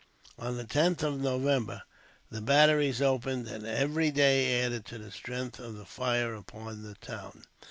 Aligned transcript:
On 0.39 0.57
the 0.57 0.65
10th 0.65 1.03
of 1.03 1.19
November 1.19 1.83
the 2.31 2.41
batteries 2.41 3.03
opened, 3.03 3.47
and 3.47 3.67
every 3.67 4.09
day 4.09 4.63
added 4.63 4.83
to 4.87 4.97
the 4.97 5.11
strength 5.11 5.59
of 5.59 5.75
the 5.77 5.85
fire 5.85 6.33
upon 6.33 6.81
the 6.81 6.95
town. 6.95 7.43